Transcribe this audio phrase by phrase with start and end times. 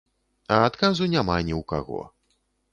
[0.55, 2.01] А адказу няма ні ў каго.